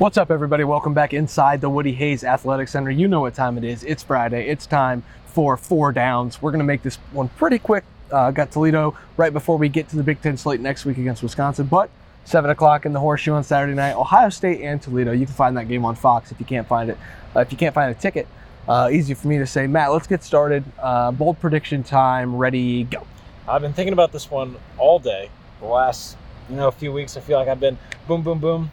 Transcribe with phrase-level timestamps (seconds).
[0.00, 0.64] What's up, everybody?
[0.64, 2.90] Welcome back inside the Woody Hayes Athletic Center.
[2.90, 3.84] You know what time it is.
[3.84, 4.48] It's Friday.
[4.48, 6.40] It's time for four downs.
[6.40, 7.84] We're going to make this one pretty quick.
[8.10, 11.22] Uh, got Toledo right before we get to the Big Ten slate next week against
[11.22, 11.90] Wisconsin, but
[12.24, 13.94] 7 o'clock in the Horseshoe on Saturday night.
[13.94, 15.12] Ohio State and Toledo.
[15.12, 16.96] You can find that game on Fox if you can't find it.
[17.36, 18.26] Uh, if you can't find a ticket,
[18.68, 19.66] uh, easy for me to say.
[19.66, 20.64] Matt, let's get started.
[20.78, 22.36] Uh, bold prediction time.
[22.36, 23.06] Ready, go.
[23.46, 25.28] I've been thinking about this one all day.
[25.60, 26.16] The last,
[26.48, 27.76] you know, a few weeks, I feel like I've been
[28.08, 28.70] boom, boom, boom,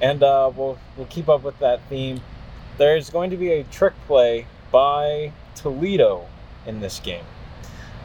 [0.00, 2.20] and uh, we'll we'll keep up with that theme.
[2.78, 6.26] There's going to be a trick play by Toledo
[6.66, 7.24] in this game.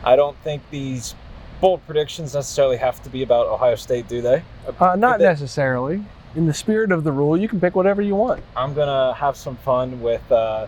[0.04, 1.16] I don't think these
[1.62, 4.44] bold predictions necessarily have to be about Ohio State, do they?
[4.80, 6.04] Uh, not They- necessarily.
[6.36, 8.44] In the spirit of the rule, you can pick whatever you want.
[8.58, 10.68] I'm gonna have some fun with uh,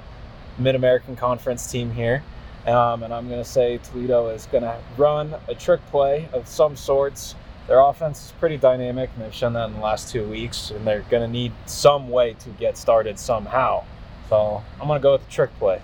[0.58, 2.23] Mid American Conference team here,
[2.66, 7.36] um, and I'm gonna say Toledo is gonna run a trick play of some sorts.
[7.67, 10.88] Their offense is pretty dynamic, and they've shown that in the last two weeks, and
[10.88, 13.84] they're gonna need some way to get started somehow.
[14.30, 15.81] So I'm gonna go with the trick play.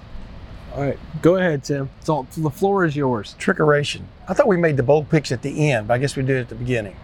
[0.76, 1.90] All right, go ahead, Tim.
[2.00, 3.36] So the floor is yours.
[3.38, 4.04] trickeration.
[4.28, 6.38] I thought we made the bold picks at the end, but I guess we did
[6.38, 6.96] it at the beginning.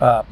[0.00, 0.22] Uh,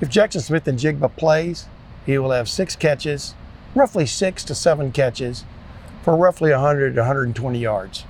[0.00, 1.66] if Jaxon Smith-Njigba plays,
[2.04, 3.34] he will have six catches,
[3.74, 5.44] roughly six to seven catches,
[6.02, 8.04] for roughly 100 to 120 yards.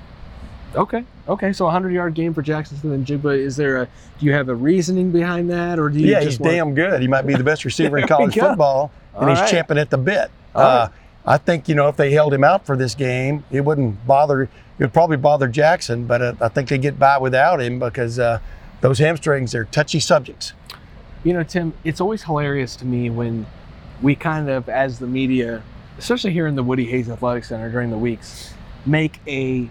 [0.75, 1.53] Okay, okay.
[1.53, 3.37] So a hundred yard game for Jaxon Smith-Njigba.
[3.39, 3.89] Is there a?
[4.19, 7.01] Do you have a reasoning behind that, or do you yeah, he's want- damn good.
[7.01, 9.51] He might be the best receiver in college football, and All he's right.
[9.51, 10.31] champing at the bit.
[10.55, 10.89] Uh,
[11.27, 14.43] I think you know if they held him out for this game, it wouldn't bother.
[14.43, 18.19] It would probably bother Jaxon, but uh, I think they get by without him because
[18.19, 18.41] uh,
[18.81, 20.53] those hamstrings are touchy subjects.
[21.23, 23.47] You know, Tim, it's always hilarious to me when
[24.03, 25.63] we kind of, as the media,
[25.97, 28.53] especially here in the Woody Hayes Athletic Center during the weeks,
[28.85, 29.71] make a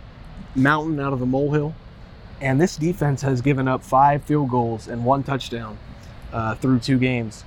[0.56, 1.74] mountain out of a molehill.
[2.42, 5.78] And this defense has given up five field goals and one touchdown
[6.32, 7.44] uh, through two games.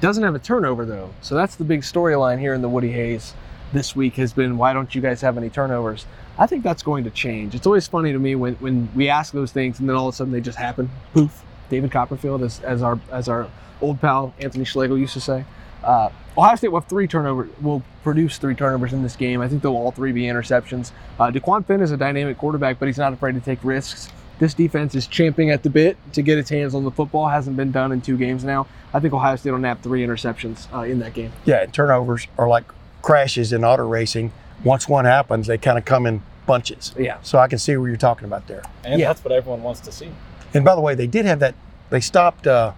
[0.00, 3.34] Doesn't have a turnover though, so that's the big storyline here in the Woody Hayes
[3.72, 6.06] this week has been why don't you guys have any turnovers?
[6.38, 7.54] I think that's going to change.
[7.54, 10.14] It's always funny to me when, when we ask those things and then all of
[10.14, 10.90] a sudden they just happen.
[11.12, 11.42] Poof.
[11.68, 13.50] David Copperfield, as, as our as our
[13.80, 15.44] old pal Anthony Schlegel used to say.
[15.82, 17.50] Uh, Ohio State will have three turnovers.
[17.60, 19.40] Will produce three turnovers in this game.
[19.40, 20.92] I think they'll all three be interceptions.
[21.18, 24.08] Uh, Dequan Finn is a dynamic quarterback, but he's not afraid to take risks.
[24.38, 27.26] This defense is champing at the bit to get its hands on the football.
[27.28, 28.66] Hasn't been done in two games now.
[28.94, 31.32] I think Ohio State will nab three interceptions uh, in that game.
[31.44, 32.64] Yeah, and turnovers are like
[33.02, 34.32] crashes in auto racing.
[34.62, 36.94] Once one happens, they kind of come in bunches.
[36.96, 37.18] Yeah.
[37.22, 38.62] So I can see what you're talking about there.
[38.84, 39.08] And Yeah.
[39.08, 40.10] that's what everyone wants to see.
[40.54, 41.54] And by the way, they did have that.
[41.90, 42.46] They stopped.
[42.46, 42.72] Uh,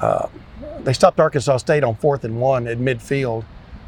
[0.00, 0.28] uh,
[0.86, 3.44] they stopped Arkansas State on fourth and one at midfield.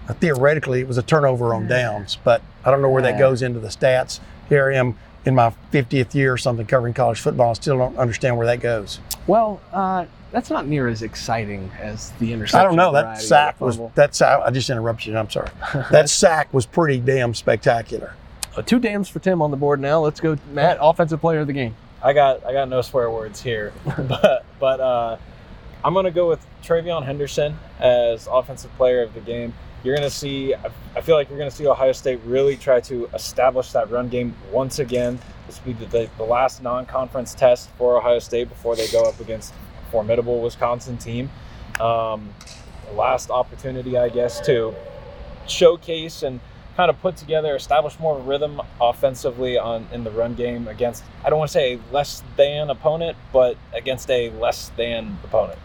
[0.09, 3.41] Uh, theoretically, it was a turnover on downs, but I don't know where that goes
[3.41, 4.19] into the stats.
[4.49, 7.51] Here I am in my 50th year or something covering college football.
[7.51, 8.99] I still don't understand where that goes.
[9.29, 12.59] Well, uh, that's not near as exciting as the interception.
[12.59, 12.93] I don't know.
[12.93, 14.41] That sack was that sack.
[14.45, 15.17] I just interrupted you.
[15.17, 15.51] I'm sorry.
[15.93, 18.15] that sack was pretty damn spectacular.
[18.57, 20.01] Uh, two dams for Tim on the board now.
[20.01, 20.79] Let's go, Matt.
[20.81, 21.77] Offensive player of the game.
[22.03, 23.73] I got I got no swear words here,
[24.09, 25.17] but but uh,
[25.89, 29.55] I'm gonna go with TreVeyon Henderson as offensive player of the game.
[29.83, 30.55] You're gonna see.
[30.55, 34.37] I- feel like you're gonna see Ohio State really try to establish that run game
[34.53, 35.19] once again.
[35.47, 39.19] This will be the, the last non-conference test for Ohio State before they go up
[39.19, 41.31] against a formidable Wisconsin team.
[41.81, 42.35] Um,
[42.95, 44.75] last opportunity, I guess, to
[45.47, 46.39] showcase and
[46.77, 50.69] kind of put together, establish more of a rhythm offensively on in the run game
[50.69, 55.17] against I don't want to say a less than opponent, but against a less than
[55.25, 55.59] opponent.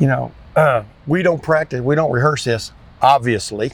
[0.00, 1.80] You know, uh, we don't practice.
[1.80, 2.72] We don't rehearse this.
[3.02, 3.72] Obviously,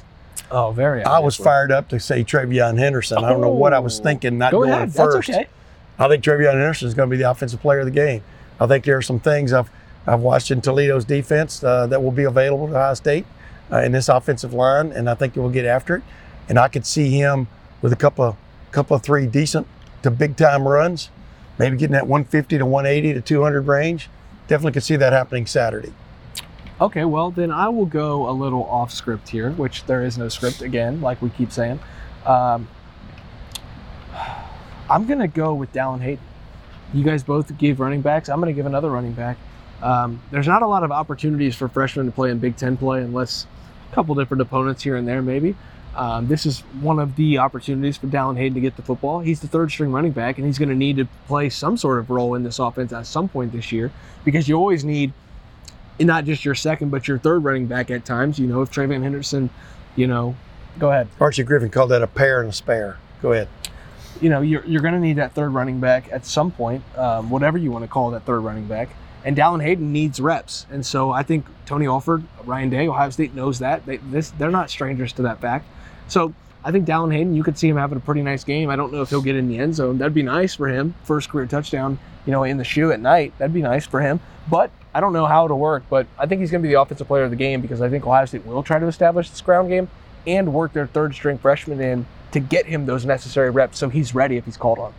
[0.51, 1.03] Oh, very.
[1.03, 3.19] I was fired up to say TreVeyon Henderson.
[3.25, 4.03] I don't know what I was Oh.
[4.05, 4.93] thinking, not Go going ahead.
[4.93, 5.27] first.
[5.29, 5.49] That's okay.
[5.99, 8.23] I think TreVeyon Henderson is going to be the offensive player of the game.
[8.61, 9.71] I think there are some things I've
[10.07, 13.27] I've watched in Toledo's defense uh, that will be available to Ohio State
[13.73, 16.03] uh, in this offensive line, and I think they will get after it.
[16.49, 17.49] And I could see him
[17.83, 18.37] with a couple of
[18.71, 19.67] couple of three decent
[20.03, 21.11] to big time runs,
[21.59, 24.09] maybe getting that 150 to 180 to 200 range.
[24.47, 25.93] Definitely could see that happening Saturday.
[26.79, 30.29] Okay, well then I will go a little off script here, which there is no
[30.29, 31.81] script again, like we keep saying.
[32.27, 32.69] Um,
[34.91, 36.25] I'm gonna go with Dallan Hayden.
[36.93, 38.29] You guys both gave running backs.
[38.29, 39.39] I'm gonna give another running back.
[39.83, 43.01] Um, there's not a lot of opportunities for freshmen to play in Big Ten play
[43.03, 43.47] unless
[43.91, 45.57] a couple different opponents here and there, maybe.
[45.95, 49.21] Um, this is one of the opportunities for Dallan Hayden to get the football.
[49.21, 51.99] He's the third string running back, and he's going to need to play some sort
[51.99, 53.91] of role in this offense at some point this year
[54.23, 55.15] because you always need
[56.01, 58.39] not just your second, but your third running back at times.
[58.39, 59.51] You know, if TreVeyon Henderson,
[59.95, 60.37] you know,
[60.79, 61.09] go ahead.
[61.21, 62.99] Archie Griffin called that a pair and a spare.
[63.23, 63.49] Go ahead.
[64.21, 67.29] You know, you're, you're going to need that third running back at some point, um,
[67.31, 68.89] whatever you want to call that third running back.
[69.27, 70.67] and Dallan Hayden needs reps.
[70.71, 73.85] And so I think Tony Alford, Ryan Day, Ohio State knows that.
[73.85, 75.67] They, this, they're not strangers to that fact.
[76.07, 76.33] So
[76.67, 78.71] I think Dallan Hayden, you could see him having a pretty nice game.
[78.71, 79.99] I don't know if he'll get in the end zone.
[79.99, 80.97] That'd be nice for him.
[81.05, 81.97] First career touchdown,
[82.27, 83.33] you know, in the shoe at night.
[83.39, 84.19] That'd be nice for him.
[84.51, 85.85] But I don't know how it'll work.
[85.89, 87.89] But I think he's going to be the offensive player of the game because I
[87.89, 89.89] think Ohio State will try to establish this ground game
[90.27, 94.13] and work their third string freshman in to get him those necessary reps so he's
[94.13, 94.93] ready if he's called on.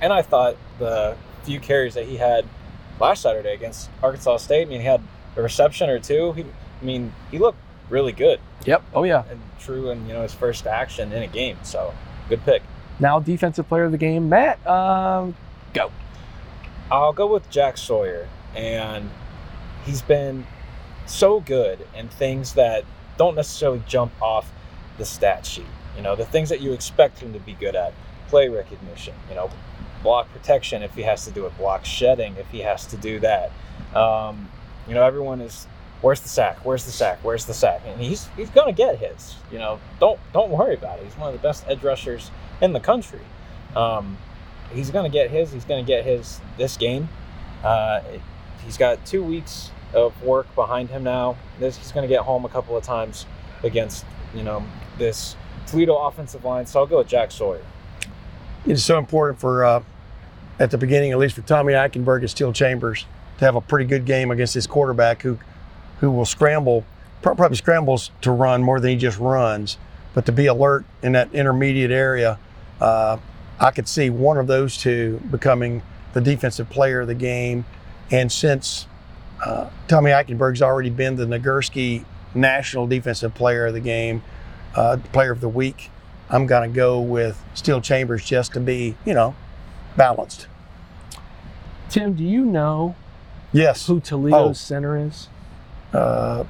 [0.00, 2.44] And I thought the few carries that he had
[2.98, 5.00] last Saturday against Arkansas State, I mean, he had
[5.36, 6.32] a reception or two.
[6.32, 7.58] He, I mean, he looked
[7.90, 8.82] really good Yep.
[8.94, 9.24] Oh yeah.
[9.30, 11.56] and true in you know his first action in a game.
[11.62, 11.94] So
[12.28, 12.62] good pick.
[13.00, 14.64] Now defensive player of the game, Matt.
[14.66, 15.34] Um,
[15.72, 15.90] go.
[16.90, 19.10] I'll go with Jack Sawyer, and
[19.84, 20.46] he's been
[21.06, 22.84] so good in things that
[23.16, 24.50] don't necessarily jump off
[24.96, 25.66] the stat sheet.
[25.96, 27.94] You know, the things that you expect him to be good at:
[28.28, 29.14] play recognition.
[29.28, 29.50] You know,
[30.02, 33.20] block protection if he has to do it, block shedding if he has to do
[33.20, 33.50] that.
[33.94, 34.48] Um,
[34.86, 35.66] you know, everyone is.
[36.00, 36.64] Where's the sack?
[36.64, 37.18] Where's the sack?
[37.22, 37.82] Where's the sack?
[37.86, 39.36] And he's he's gonna get his.
[39.50, 41.04] You know, don't don't worry about it.
[41.04, 42.30] He's one of the best edge rushers
[42.60, 43.20] in the country.
[43.74, 44.16] Um,
[44.72, 45.52] he's to get his.
[45.52, 47.08] He's to get his this game.
[47.64, 48.00] Uh,
[48.64, 51.36] he's got two weeks of work behind him now.
[51.58, 53.26] This he's going to get home a couple of times
[53.64, 54.04] against
[54.34, 54.64] you know
[54.98, 55.36] this
[55.68, 56.66] Toledo offensive line.
[56.66, 57.62] So I'll go with Jack Sawyer.
[58.66, 59.82] It's so important for, uh,
[60.58, 63.06] at the beginning, at least for Tommy Eichenberg and Steele Chambers,
[63.38, 65.38] to have a pretty good game against this quarterback who,
[66.00, 66.84] who will scramble,
[67.22, 69.76] probably scrambles to run more than he just runs,
[70.14, 72.38] but to be alert in that intermediate area.
[72.80, 73.18] Uh,
[73.60, 77.64] I could see one of those two becoming the defensive player of the game.
[78.10, 78.86] And since
[79.44, 82.04] uh, Tommy Eichenberg's already been the Nagurski
[82.34, 84.22] National Defensive Player of the Game,
[84.74, 85.90] uh, Player of the Week,
[86.30, 89.34] I'm going to go with Steele Chambers just to be, you know,
[89.96, 90.46] balanced.
[91.88, 92.94] Tim, do you know
[93.52, 93.86] Yes.
[93.86, 94.52] who Toledo's Oh.
[94.52, 95.28] center is?
[95.92, 96.44] Uh,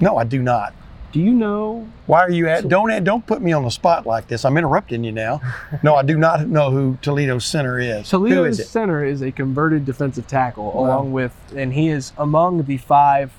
[0.00, 0.74] no, I do not.
[1.12, 1.88] Do you know?
[2.06, 2.68] Why are you at?
[2.68, 4.44] Don't don't put me on the spot like this.
[4.44, 5.40] I'm interrupting you now.
[5.82, 8.08] No, I do not know who Toledo center is.
[8.10, 10.80] Toledo is center is a converted defensive tackle, Wow.
[10.80, 13.32] along with, and he is among the five.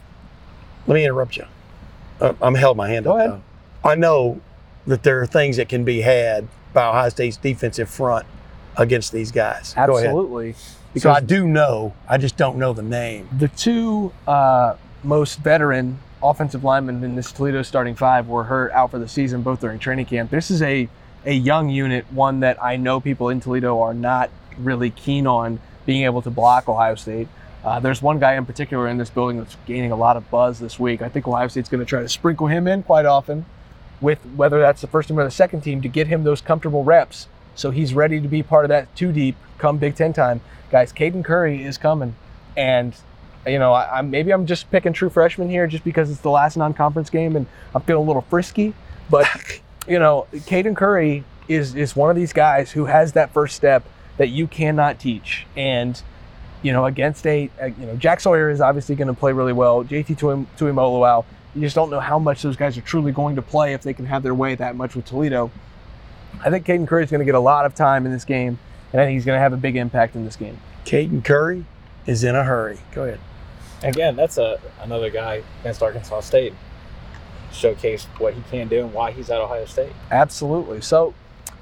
[0.88, 1.46] Let me interrupt you.
[2.20, 3.18] Uh, I'm held my hand Go up.
[3.20, 3.32] ahead.
[3.84, 3.90] though.
[3.90, 4.42] I know
[4.88, 8.26] that there are things that can be had by Ohio State's defensive front
[8.76, 9.74] against these guys.
[9.78, 10.56] Absolutely.
[10.96, 11.94] So I do know.
[12.10, 13.30] I just don't know the name.
[13.38, 18.92] the two uh, most veteran offensive linemen in this Toledo starting five were hurt out
[18.92, 20.32] for the season, both during training camp.
[20.32, 20.90] This is a
[21.26, 25.60] a young unit, one that I know people in Toledo are not really keen on
[25.86, 27.28] being able to block Ohio State.
[27.66, 30.60] Uh, there's one guy in particular in this building that's gaining a lot of buzz
[30.60, 31.02] this week.
[31.02, 33.46] I think Ohio State's going to try to sprinkle him in quite often,
[34.00, 36.84] with whether that's the first team or the second team, to get him those comfortable
[36.84, 40.40] reps, so he's ready to be part of that two deep come Big Ten time.
[40.72, 42.16] Guys, Caden Curry is coming,
[42.56, 42.94] and
[43.48, 46.30] you know, I, I'm maybe I'm just picking true freshmen here just because it's the
[46.30, 48.74] last non-conference game and I'm feeling a little frisky.
[49.10, 49.28] But
[49.88, 53.84] you know, Caden Curry is is one of these guys who has that first step
[54.18, 55.46] that you cannot teach.
[55.56, 56.02] And
[56.62, 59.54] you know, against a, a you know, Jack Sawyer is obviously going to play really
[59.54, 59.84] well.
[59.84, 61.24] JT Tuim- Tuimoloau,
[61.56, 63.94] you just don't know how much those guys are truly going to play if they
[63.94, 65.52] can have their way that much with Toledo.
[66.44, 68.60] I think Caden Curry is going to get a lot of time in this game,
[68.92, 70.60] and I think he's going to have a big impact in this game.
[70.86, 71.66] Caden Curry
[72.06, 72.80] is in a hurry.
[72.92, 73.20] Go ahead.
[73.84, 76.54] Again, that's a another guy against Arkansas State.
[77.52, 79.94] Showcased what he can do and why he's at Ohio State.
[80.12, 80.82] Absolutely.
[80.82, 81.14] So,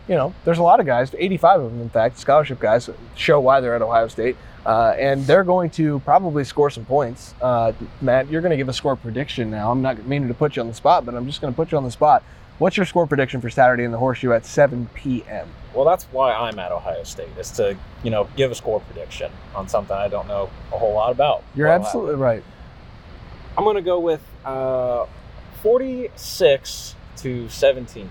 [0.08, 3.40] you know, there's a lot of guys, 85 of them, in fact, scholarship guys, show
[3.40, 4.36] why they're at Ohio State.
[4.66, 7.36] Uh, and they're going to probably score some points.
[7.40, 9.70] Uh, Matt, you're going to give a score prediction now.
[9.70, 11.72] I'm not meaning to put you on the spot, but I'm just going to put
[11.72, 12.24] you on the spot.
[12.58, 15.50] What's your score prediction for Saturday in the Horseshoe at 7 p.m.?
[15.74, 19.32] Well, that's why I'm at Ohio State is to you know give a score prediction
[19.54, 21.44] on something I don't know a whole lot about.
[21.54, 22.44] You're What'll absolutely right.
[23.58, 25.06] I'm going to go with uh,
[25.64, 28.10] 46 to 17.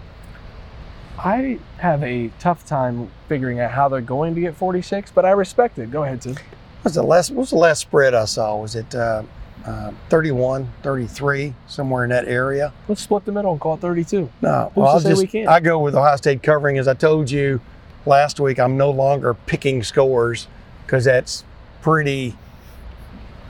[1.18, 5.30] I have a tough time figuring out how they're going to get 46, but I
[5.30, 5.90] respect it.
[5.90, 6.36] Go ahead, Tim.
[6.82, 7.30] What's the last?
[7.30, 8.60] What was the last spread I saw?
[8.60, 9.22] Was it uh,
[9.66, 12.72] uh, 31, 33, somewhere in that area?
[12.88, 14.30] Let's split the middle and call it 32.
[14.42, 15.48] No, Who's to I'll say just, we can't?
[15.48, 16.78] I go with Ohio State covering.
[16.78, 17.60] As I told you
[18.06, 20.48] last week, I'm no longer picking scores
[20.84, 21.44] because that's
[21.82, 22.36] pretty,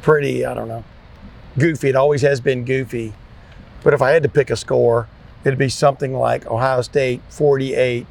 [0.03, 0.45] pretty.
[0.45, 0.85] I don't know,
[1.59, 1.89] goofy.
[1.89, 3.13] It always has been goofy.
[3.83, 5.09] But if I had to pick a score,
[5.45, 8.07] it'd be something like Ohio State 48,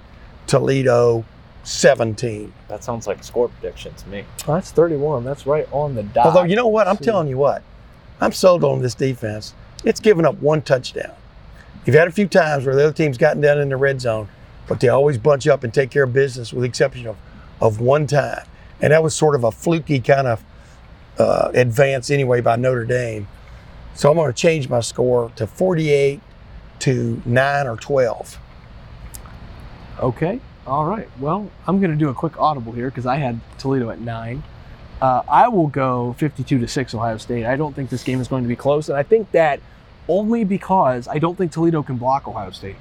[0.46, 1.26] Toledo
[1.64, 2.54] 17.
[2.68, 4.26] That sounds like a score prediction to me.
[4.48, 5.24] Well, that's 31.
[5.24, 6.28] That's right on the dot.
[6.28, 7.06] Although you know what, I'm See.
[7.06, 7.64] telling you what,
[8.22, 9.54] I'm sold on this defense.
[9.84, 11.14] It's given up one touchdown.
[11.86, 14.30] You've had a few times where the other team's gotten down in the red zone,
[14.68, 17.18] but they always bunch up and take care of business, with the exception of,
[17.60, 18.46] of one time,
[18.82, 20.44] and that was sort of a fluky kind of
[21.18, 23.28] uh, advance anyway by Notre Dame.
[23.96, 26.22] So I'm going to change my score to 48
[26.80, 28.40] to 9 or 12.
[30.00, 30.40] Okay.
[30.66, 31.08] All right.
[31.20, 34.44] Well, I'm going to do a quick audible here because I had Toledo at nine.
[35.04, 37.44] Uh, I will go 52 to six Ohio State.
[37.44, 39.60] I don't think this game is going to be close, and I think that
[40.08, 42.78] only because I don't think Toledo can block Ohio State.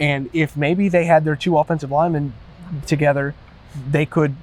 [0.00, 2.32] And if maybe they had their two offensive linemen
[2.88, 3.36] together,
[3.88, 4.34] they could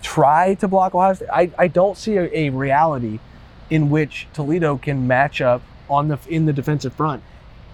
[0.00, 1.28] try to block Ohio State.
[1.32, 3.18] I, I don't see a, a reality
[3.68, 7.24] in which Toledo can match up on the in the defensive front.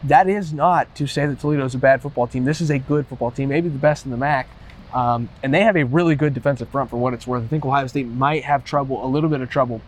[0.03, 2.47] That is not to say that Toledo is a bad football team.
[2.47, 4.49] This is a good football team, maybe the best in the MAC.
[4.95, 7.43] Um, and they have a really good defensive front for what it's worth.
[7.43, 9.81] I think Ohio State might have trouble, a little bit of trouble,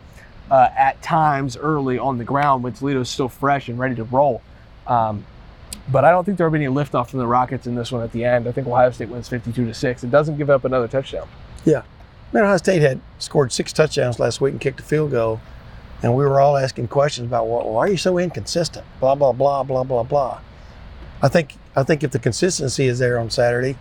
[0.51, 4.41] uh, at times early on the ground when Toledo's still fresh and ready to roll.
[4.87, 5.25] Um,
[5.91, 8.13] but I don't think there'll be any liftoff from the Rockets in this one at
[8.13, 8.49] the end.
[8.49, 10.03] I think Ohio State wins 52 to six.
[10.03, 11.29] It doesn't give up another touchdown.
[11.65, 11.83] Yeah.
[12.33, 15.41] Man, Ohio State had scored six touchdowns last week and kicked a field goal.
[16.03, 18.85] And we were all asking questions about well, why are you so inconsistent?
[19.01, 20.41] Blah blah blah blah blah blah.
[21.23, 23.77] I think I think if the consistency is there on Saturday,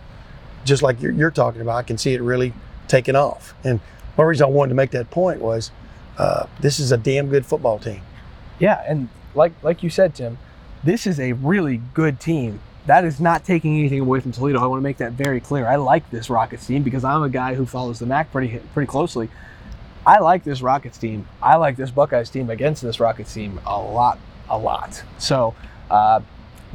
[0.64, 2.52] just like you're, you're talking about, I can see it really
[2.88, 3.54] taking off.
[3.64, 3.80] And
[4.16, 5.70] one reason I wanted to make that point was
[6.18, 8.02] uh, this is a damn good football team.
[8.58, 10.38] Yeah, and like like you said, Tim,
[10.84, 12.60] this is a really good team.
[12.86, 14.60] That is not taking anything away from Toledo.
[14.60, 15.66] I want to make that very clear.
[15.66, 18.86] I like this Rockets team because I'm a guy who follows the MAC pretty pretty
[18.86, 19.28] closely.
[20.06, 21.26] I like this Rockets team.
[21.42, 24.18] I like this Buckeyes team against this Rockets team a lot,
[24.50, 25.02] a lot.
[25.18, 25.54] So,
[25.90, 26.20] uh,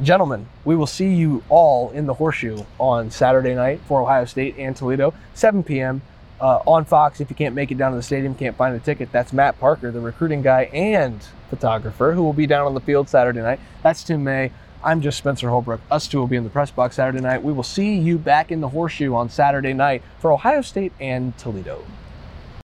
[0.02, 4.56] gentlemen, we will see you all in the horseshoe on Saturday night for Ohio State
[4.58, 6.02] and Toledo, 7 p.m.
[6.40, 7.20] Uh, on Fox.
[7.20, 9.58] If you can't make it down to the stadium, can't find a ticket, that's Matt
[9.60, 13.60] Parker, the recruiting guy and photographer, who will be down on the field Saturday night.
[13.82, 14.52] That's Tim May.
[14.82, 15.80] I'm just Spencer Holbrook.
[15.90, 17.42] Us two will be in the press box Saturday night.
[17.42, 21.36] We will see you back in the horseshoe on Saturday night for Ohio State and
[21.36, 21.84] Toledo.